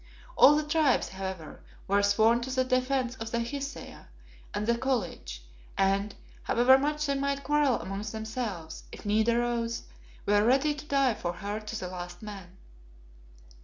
All 0.35 0.55
the 0.55 0.63
Tribes, 0.63 1.09
however, 1.09 1.61
were 1.87 2.01
sworn 2.01 2.41
to 2.41 2.49
the 2.49 2.63
defence 2.63 3.13
of 3.17 3.29
the 3.29 3.37
Hesea 3.41 4.07
and 4.51 4.65
the 4.65 4.75
College, 4.75 5.43
and, 5.77 6.15
however 6.41 6.79
much 6.79 7.05
they 7.05 7.13
might 7.13 7.43
quarrel 7.43 7.79
amongst 7.79 8.11
themselves, 8.11 8.85
if 8.91 9.05
need 9.05 9.29
arose, 9.29 9.83
were 10.25 10.43
ready 10.43 10.73
to 10.73 10.85
die 10.87 11.13
for 11.13 11.33
her 11.33 11.59
to 11.59 11.79
the 11.79 11.87
last 11.87 12.23
man. 12.23 12.57